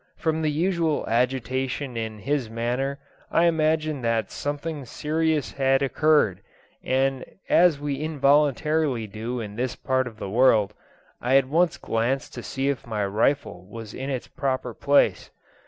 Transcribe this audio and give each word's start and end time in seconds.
From 0.17 0.41
the 0.41 0.49
unusual 0.49 1.05
agitation 1.07 1.95
in 1.95 2.17
his 2.17 2.49
manner 2.49 2.97
I 3.29 3.45
imagined 3.45 4.03
that 4.03 4.31
something 4.31 4.83
serious 4.83 5.51
had 5.51 5.83
occurred, 5.83 6.41
and, 6.83 7.23
as 7.49 7.79
we 7.79 7.97
involuntarily 8.01 9.05
do 9.05 9.39
in 9.39 9.57
this 9.57 9.75
part 9.75 10.07
of 10.07 10.17
the 10.17 10.27
world, 10.27 10.73
I 11.21 11.35
at 11.35 11.45
once 11.47 11.77
glanced 11.77 12.33
to 12.33 12.41
see 12.41 12.67
if 12.67 12.87
my 12.87 13.05
rifle 13.05 13.67
was 13.69 13.93
in 13.93 14.09
its 14.09 14.25
proper 14.27 14.73
place. 14.73 15.29